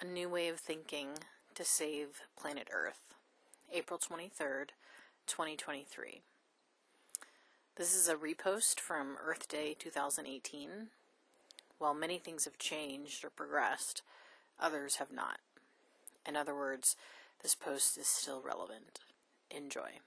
A 0.00 0.04
New 0.04 0.28
Way 0.28 0.46
of 0.46 0.60
Thinking 0.60 1.08
to 1.56 1.64
Save 1.64 2.20
Planet 2.40 2.68
Earth, 2.72 3.16
April 3.72 3.98
23rd, 3.98 4.68
2023. 5.26 6.20
This 7.74 7.96
is 7.96 8.08
a 8.08 8.14
repost 8.14 8.78
from 8.78 9.16
Earth 9.20 9.48
Day 9.48 9.74
2018. 9.76 10.90
While 11.78 11.94
many 11.94 12.18
things 12.18 12.44
have 12.44 12.58
changed 12.58 13.24
or 13.24 13.30
progressed, 13.30 14.02
others 14.60 14.96
have 14.96 15.10
not. 15.10 15.40
In 16.24 16.36
other 16.36 16.54
words, 16.54 16.94
this 17.42 17.56
post 17.56 17.98
is 17.98 18.06
still 18.06 18.40
relevant. 18.40 19.00
Enjoy. 19.50 19.98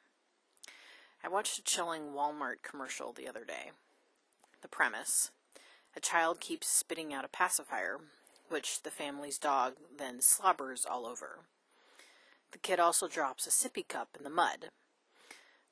I 1.21 1.27
watched 1.27 1.59
a 1.59 1.63
chilling 1.63 2.13
Walmart 2.15 2.63
commercial 2.63 3.11
the 3.11 3.27
other 3.27 3.43
day. 3.43 3.71
The 4.61 4.69
premise 4.69 5.31
a 5.93 5.99
child 5.99 6.39
keeps 6.39 6.69
spitting 6.69 7.13
out 7.13 7.25
a 7.25 7.27
pacifier 7.27 7.99
which 8.51 8.83
the 8.83 8.91
family's 8.91 9.37
dog 9.37 9.73
then 9.97 10.21
slobbers 10.21 10.85
all 10.85 11.05
over. 11.05 11.39
The 12.51 12.57
kid 12.57 12.79
also 12.79 13.07
drops 13.07 13.47
a 13.47 13.49
sippy 13.49 13.87
cup 13.87 14.09
in 14.17 14.23
the 14.23 14.29
mud. 14.29 14.69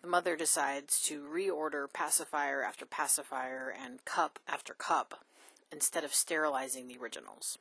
The 0.01 0.07
mother 0.07 0.37
decides 0.37 1.01
to 1.03 1.27
reorder 1.27 1.91
pacifier 1.91 2.63
after 2.63 2.85
pacifier 2.85 3.73
and 3.84 4.05
cup 4.05 4.39
after 4.47 4.73
cup 4.73 5.25
instead 5.71 6.05
of 6.05 6.13
sterilizing 6.13 6.87
the 6.87 6.97
originals. 6.97 7.57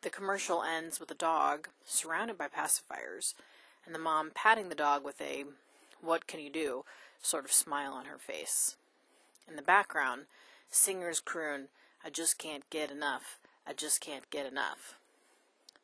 The 0.00 0.10
commercial 0.10 0.62
ends 0.62 0.98
with 0.98 1.10
a 1.10 1.14
dog 1.14 1.68
surrounded 1.84 2.38
by 2.38 2.48
pacifiers 2.48 3.34
and 3.84 3.94
the 3.94 3.98
mom 3.98 4.30
patting 4.34 4.70
the 4.70 4.74
dog 4.74 5.04
with 5.04 5.20
a 5.20 5.44
what 6.00 6.26
can 6.26 6.40
you 6.40 6.50
do 6.50 6.84
sort 7.22 7.44
of 7.44 7.52
smile 7.52 7.92
on 7.92 8.06
her 8.06 8.18
face. 8.18 8.76
In 9.48 9.56
the 9.56 9.62
background, 9.62 10.22
singers 10.70 11.20
croon, 11.20 11.68
I 12.04 12.10
just 12.10 12.38
can't 12.38 12.68
get 12.70 12.90
enough 12.90 13.38
I 13.66 13.72
just 13.72 14.00
can't 14.00 14.28
get 14.30 14.46
enough. 14.46 14.94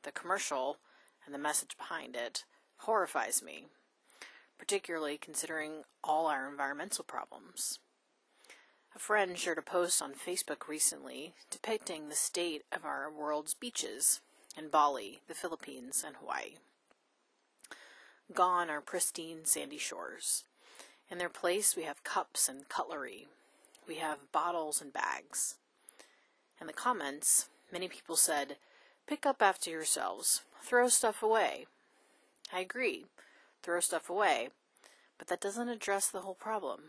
The 0.02 0.12
commercial 0.12 0.78
and 1.24 1.34
the 1.34 1.38
message 1.38 1.76
behind 1.76 2.16
it 2.16 2.44
horrifies 2.78 3.42
me, 3.42 3.66
particularly 4.58 5.18
considering 5.18 5.84
all 6.02 6.26
our 6.26 6.48
environmental 6.48 7.04
problems. 7.04 7.78
A 8.94 8.98
friend 8.98 9.38
shared 9.38 9.58
a 9.58 9.62
post 9.62 10.02
on 10.02 10.14
Facebook 10.14 10.68
recently 10.68 11.34
depicting 11.50 12.08
the 12.08 12.14
state 12.14 12.64
of 12.72 12.84
our 12.84 13.10
world's 13.10 13.54
beaches 13.54 14.20
in 14.56 14.68
Bali, 14.68 15.20
the 15.28 15.34
Philippines, 15.34 16.02
and 16.04 16.16
Hawaii. 16.16 16.56
Gone 18.32 18.68
are 18.68 18.80
pristine 18.80 19.44
sandy 19.44 19.78
shores. 19.78 20.44
In 21.10 21.18
their 21.18 21.28
place, 21.28 21.76
we 21.76 21.84
have 21.84 22.04
cups 22.04 22.48
and 22.48 22.68
cutlery. 22.68 23.28
We 23.86 23.96
have 23.96 24.32
bottles 24.32 24.80
and 24.80 24.92
bags. 24.92 25.56
In 26.60 26.66
the 26.66 26.72
comments, 26.72 27.48
Many 27.72 27.88
people 27.88 28.16
said, 28.16 28.56
Pick 29.06 29.24
up 29.24 29.40
after 29.40 29.70
yourselves, 29.70 30.42
throw 30.62 30.88
stuff 30.88 31.22
away. 31.22 31.66
I 32.52 32.60
agree, 32.60 33.06
throw 33.62 33.78
stuff 33.80 34.10
away, 34.10 34.48
but 35.18 35.28
that 35.28 35.40
doesn't 35.40 35.68
address 35.68 36.08
the 36.08 36.20
whole 36.20 36.34
problem. 36.34 36.80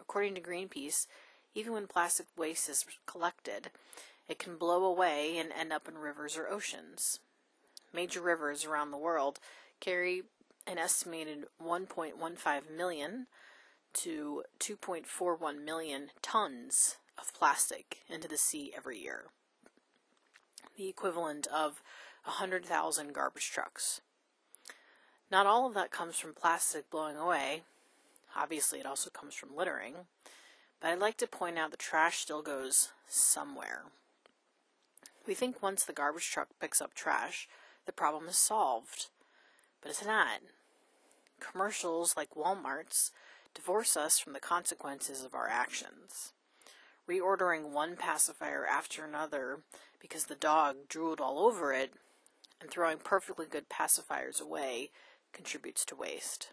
According 0.00 0.34
to 0.34 0.40
Greenpeace, 0.40 1.06
even 1.54 1.74
when 1.74 1.86
plastic 1.86 2.26
waste 2.36 2.68
is 2.70 2.86
collected, 3.04 3.70
it 4.28 4.38
can 4.38 4.56
blow 4.56 4.84
away 4.84 5.36
and 5.36 5.52
end 5.52 5.72
up 5.72 5.88
in 5.88 5.98
rivers 5.98 6.36
or 6.38 6.48
oceans. 6.48 7.20
Major 7.92 8.20
rivers 8.20 8.64
around 8.64 8.90
the 8.90 8.98
world 8.98 9.40
carry 9.80 10.22
an 10.66 10.78
estimated 10.78 11.46
1.15 11.62 12.76
million 12.76 13.26
to 13.92 14.42
2.41 14.58 15.64
million 15.64 16.10
tons 16.22 16.96
of 17.18 17.32
plastic 17.34 17.98
into 18.08 18.28
the 18.28 18.36
sea 18.36 18.72
every 18.76 18.98
year 18.98 19.26
the 20.76 20.88
equivalent 20.88 21.46
of 21.46 21.82
100,000 22.24 23.12
garbage 23.12 23.50
trucks. 23.50 24.00
Not 25.30 25.46
all 25.46 25.66
of 25.66 25.74
that 25.74 25.90
comes 25.90 26.18
from 26.18 26.34
plastic 26.34 26.90
blowing 26.90 27.16
away. 27.16 27.62
Obviously, 28.36 28.78
it 28.80 28.86
also 28.86 29.10
comes 29.10 29.34
from 29.34 29.56
littering. 29.56 29.94
But 30.80 30.90
I'd 30.90 30.98
like 30.98 31.16
to 31.18 31.26
point 31.26 31.58
out 31.58 31.70
the 31.70 31.76
trash 31.76 32.18
still 32.18 32.42
goes 32.42 32.90
somewhere. 33.08 33.84
We 35.26 35.34
think 35.34 35.62
once 35.62 35.84
the 35.84 35.92
garbage 35.92 36.30
truck 36.30 36.48
picks 36.60 36.80
up 36.80 36.94
trash, 36.94 37.48
the 37.86 37.92
problem 37.92 38.28
is 38.28 38.38
solved. 38.38 39.08
But 39.80 39.90
it's 39.90 40.04
not. 40.04 40.40
Commercials 41.40 42.16
like 42.16 42.34
Walmart's 42.34 43.10
divorce 43.54 43.96
us 43.96 44.18
from 44.18 44.32
the 44.32 44.40
consequences 44.40 45.24
of 45.24 45.34
our 45.34 45.48
actions. 45.48 46.32
Reordering 47.08 47.70
one 47.70 47.96
pacifier 47.96 48.66
after 48.66 49.04
another 49.04 49.60
because 50.00 50.26
the 50.26 50.34
dog 50.34 50.88
drooled 50.88 51.20
all 51.20 51.38
over 51.38 51.72
it, 51.72 51.92
and 52.60 52.70
throwing 52.70 52.98
perfectly 52.98 53.46
good 53.46 53.68
pacifiers 53.68 54.40
away 54.40 54.90
contributes 55.32 55.84
to 55.84 55.96
waste. 55.96 56.50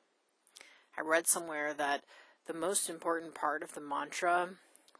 I 0.98 1.02
read 1.02 1.28
somewhere 1.28 1.74
that 1.74 2.04
the 2.46 2.54
most 2.54 2.90
important 2.90 3.34
part 3.34 3.64
of 3.64 3.74
the 3.74 3.82
mantra 3.82 4.50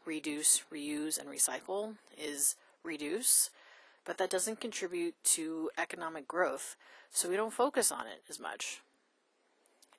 reduce, 0.04 0.62
reuse, 0.72 1.18
and 1.18 1.28
recycle 1.28 1.96
is 2.16 2.56
reduce, 2.82 3.50
but 4.04 4.18
that 4.18 4.30
doesn't 4.30 4.60
contribute 4.60 5.14
to 5.24 5.70
economic 5.78 6.26
growth, 6.26 6.76
so 7.10 7.28
we 7.28 7.36
don't 7.36 7.52
focus 7.52 7.92
on 7.92 8.06
it 8.06 8.22
as 8.28 8.40
much. 8.40 8.80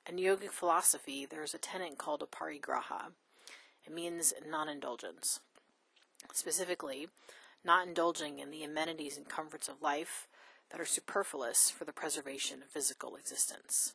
In 0.08 0.16
yogic 0.16 0.50
philosophy, 0.50 1.26
there's 1.26 1.54
a 1.54 1.58
tenet 1.58 1.98
called 1.98 2.22
aparigraha. 2.22 3.12
It 3.84 3.92
means 3.92 4.34
non 4.48 4.68
indulgence. 4.68 5.40
Specifically, 6.32 7.08
not 7.64 7.86
indulging 7.86 8.38
in 8.38 8.50
the 8.50 8.62
amenities 8.62 9.16
and 9.16 9.28
comforts 9.28 9.68
of 9.68 9.82
life 9.82 10.28
that 10.70 10.80
are 10.80 10.86
superfluous 10.86 11.70
for 11.70 11.84
the 11.84 11.92
preservation 11.92 12.62
of 12.62 12.68
physical 12.68 13.16
existence. 13.16 13.94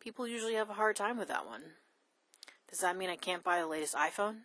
People 0.00 0.26
usually 0.26 0.54
have 0.54 0.70
a 0.70 0.74
hard 0.74 0.96
time 0.96 1.18
with 1.18 1.28
that 1.28 1.46
one. 1.46 1.62
Does 2.70 2.80
that 2.80 2.96
mean 2.96 3.10
I 3.10 3.16
can't 3.16 3.44
buy 3.44 3.60
the 3.60 3.66
latest 3.66 3.94
iPhone? 3.94 4.40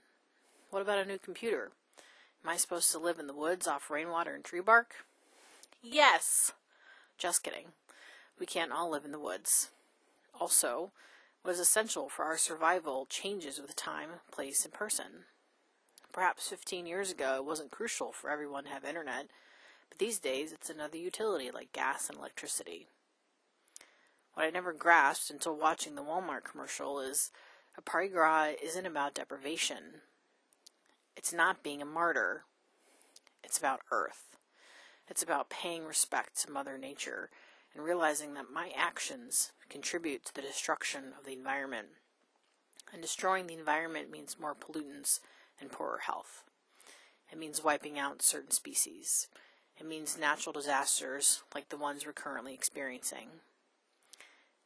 What 0.69 0.81
about 0.81 0.99
a 0.99 1.05
new 1.05 1.17
computer? 1.17 1.71
Am 2.43 2.49
I 2.49 2.57
supposed 2.57 2.91
to 2.91 2.99
live 2.99 3.19
in 3.19 3.27
the 3.27 3.35
woods 3.35 3.67
off 3.67 3.91
rainwater 3.91 4.33
and 4.33 4.43
tree 4.43 4.61
bark? 4.61 4.95
Yes! 5.81 6.53
Just 7.17 7.43
kidding. 7.43 7.67
We 8.39 8.45
can't 8.45 8.71
all 8.71 8.89
live 8.89 9.05
in 9.05 9.11
the 9.11 9.19
woods. 9.19 9.69
Also, 10.39 10.91
what 11.43 11.51
is 11.51 11.59
essential 11.59 12.09
for 12.09 12.25
our 12.25 12.37
survival 12.37 13.05
changes 13.09 13.59
with 13.59 13.75
time, 13.75 14.09
place, 14.31 14.65
and 14.65 14.73
person. 14.73 15.25
Perhaps 16.11 16.49
15 16.49 16.85
years 16.85 17.09
ago, 17.11 17.35
it 17.37 17.45
wasn't 17.45 17.71
crucial 17.71 18.11
for 18.11 18.29
everyone 18.29 18.65
to 18.65 18.69
have 18.69 18.83
internet, 18.83 19.27
but 19.89 19.97
these 19.97 20.19
days 20.19 20.51
it's 20.51 20.69
another 20.69 20.97
utility 20.97 21.51
like 21.51 21.71
gas 21.71 22.09
and 22.09 22.17
electricity. 22.17 22.87
What 24.33 24.45
I 24.45 24.49
never 24.49 24.73
grasped 24.73 25.29
until 25.29 25.55
watching 25.55 25.95
the 25.95 26.03
Walmart 26.03 26.43
commercial 26.43 26.99
is 26.99 27.31
aparigraha 27.79 28.55
isn't 28.61 28.85
about 28.85 29.13
deprivation. 29.13 30.01
It's 31.15 31.33
not 31.33 31.63
being 31.63 31.81
a 31.81 31.85
martyr. 31.85 32.43
It's 33.43 33.57
about 33.57 33.81
Earth. 33.91 34.37
It's 35.07 35.23
about 35.23 35.49
paying 35.49 35.85
respect 35.85 36.41
to 36.41 36.51
Mother 36.51 36.77
Nature 36.77 37.29
and 37.73 37.83
realizing 37.83 38.33
that 38.33 38.51
my 38.53 38.71
actions 38.75 39.51
contribute 39.69 40.25
to 40.25 40.33
the 40.33 40.41
destruction 40.41 41.13
of 41.17 41.25
the 41.25 41.33
environment. 41.33 41.87
And 42.91 43.01
destroying 43.01 43.47
the 43.47 43.53
environment 43.57 44.11
means 44.11 44.39
more 44.39 44.55
pollutants 44.55 45.21
and 45.61 45.71
poorer 45.71 45.99
health. 46.05 46.43
It 47.31 47.37
means 47.37 47.63
wiping 47.63 47.97
out 47.97 48.21
certain 48.21 48.51
species. 48.51 49.27
It 49.77 49.87
means 49.87 50.17
natural 50.17 50.53
disasters 50.53 51.43
like 51.55 51.69
the 51.69 51.77
ones 51.77 52.05
we're 52.05 52.13
currently 52.13 52.53
experiencing. 52.53 53.29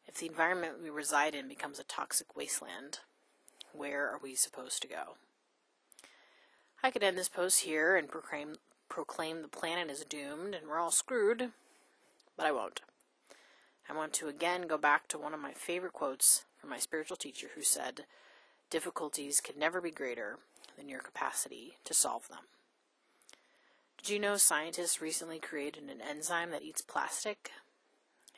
If 0.07 0.16
the 0.16 0.28
environment 0.28 0.81
we 0.81 0.89
reside 0.89 1.35
in 1.35 1.47
becomes 1.47 1.79
a 1.79 1.83
toxic 1.83 2.35
wasteland, 2.35 3.00
where 3.72 4.09
are 4.09 4.19
we 4.22 4.35
supposed 4.35 4.81
to 4.81 4.88
go? 4.88 5.17
I 6.81 6.91
could 6.91 7.03
end 7.03 7.17
this 7.17 7.29
post 7.29 7.62
here 7.62 7.95
and 7.95 8.09
proclaim, 8.09 8.56
proclaim 8.89 9.41
the 9.41 9.47
planet 9.47 9.89
is 9.89 10.06
doomed 10.06 10.56
and 10.56 10.67
we're 10.67 10.79
all 10.79 10.91
screwed, 10.91 11.51
but 12.38 12.45
I 12.45 12.51
won't. 12.51 12.81
I 13.89 13.94
want 13.94 14.13
to 14.13 14.27
again 14.27 14.68
go 14.68 14.77
back 14.77 15.07
to 15.09 15.18
one 15.18 15.33
of 15.33 15.39
my 15.39 15.51
favorite 15.51 15.94
quotes 15.94 16.45
from 16.57 16.69
my 16.69 16.80
spiritual 16.80 17.18
teacher 17.18 17.47
who 17.56 17.62
said, 17.62 18.06
Difficulties 18.69 19.41
can 19.41 19.59
never 19.59 19.79
be 19.81 19.91
greater 19.91 20.39
than 20.77 20.89
your 20.89 21.00
capacity 21.00 21.77
to 21.85 21.94
solve 21.94 22.27
them. 22.27 22.45
Did 23.97 24.09
you 24.09 24.19
know 24.19 24.38
scientists 24.38 25.01
recently 25.01 25.39
created 25.39 25.83
an 25.83 26.01
enzyme 26.01 26.51
that 26.51 26.63
eats 26.63 26.81
plastic? 26.81 27.51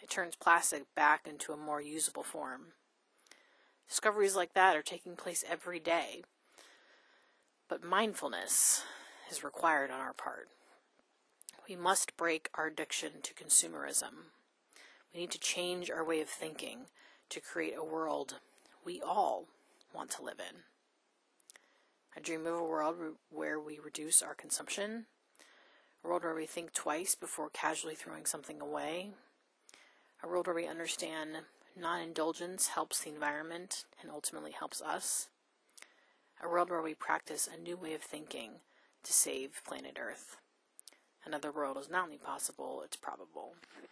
It 0.02 0.10
turns 0.10 0.36
plastic 0.36 0.84
back 0.96 1.28
into 1.28 1.52
a 1.52 1.58
more 1.58 1.82
usable 1.82 2.24
form. 2.24 2.74
Discoveries 3.88 4.36
like 4.36 4.54
that 4.54 4.76
are 4.76 4.82
taking 4.82 5.16
place 5.16 5.44
every 5.50 5.80
day. 5.80 6.24
But 7.70 7.84
mindfulness 7.84 8.84
is 9.30 9.44
required 9.44 9.92
on 9.92 10.00
our 10.00 10.14
part. 10.14 10.50
We 11.68 11.76
must 11.76 12.16
break 12.16 12.50
our 12.56 12.68
addiction 12.68 13.22
to 13.24 13.34
consumerism. 13.34 14.32
We 15.14 15.22
need 15.22 15.32
to 15.32 15.40
change 15.40 15.90
our 15.90 16.04
way 16.04 16.22
of 16.22 16.30
thinking 16.30 16.86
to 17.30 17.42
create 17.42 17.76
a 17.78 17.84
world 17.84 18.36
we 18.86 19.02
all 19.02 19.48
want 19.94 20.12
to 20.12 20.24
live 20.24 20.40
in. 20.40 20.64
I 22.16 22.20
dream 22.20 22.46
of 22.48 22.56
a 22.56 22.64
world 22.64 22.96
where 23.30 23.60
we 23.60 23.80
reduce 23.80 24.22
our 24.22 24.34
consumption, 24.34 25.06
A 26.04 26.08
world 26.08 26.24
where 26.24 26.36
we 26.36 26.46
think 26.46 26.74
twice 26.74 27.16
before 27.16 27.50
casually 27.50 27.96
throwing 27.96 28.26
something 28.26 28.62
away. 28.62 29.12
A 30.24 30.28
world 30.28 30.48
where 30.48 30.56
we 30.56 30.68
understand 30.68 31.30
non 31.80 32.02
indulgence 32.02 32.70
helps 32.70 33.02
the 33.02 33.10
environment 33.12 33.86
and 34.02 34.10
ultimately 34.12 34.52
helps 34.52 34.82
us. 34.82 35.30
A 36.44 36.48
world 36.48 36.70
where 36.70 36.82
we 36.82 36.94
practice 36.94 37.48
a 37.48 37.60
new 37.60 37.78
way 37.78 37.94
of 37.94 38.02
thinking 38.02 38.62
to 39.04 39.14
save 39.14 39.62
planet 39.66 39.98
Earth. 40.00 40.38
Another 41.26 41.52
world 41.52 41.78
is 41.78 41.90
not 41.90 42.06
only 42.06 42.18
possible, 42.18 42.82
it's 42.86 42.96
probable. 42.96 43.56